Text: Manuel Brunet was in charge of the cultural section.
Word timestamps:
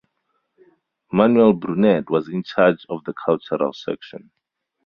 Manuel 1.11 1.53
Brunet 1.53 2.09
was 2.09 2.27
in 2.27 2.41
charge 2.41 2.87
of 2.89 3.03
the 3.03 3.13
cultural 3.23 3.71
section. 3.71 4.31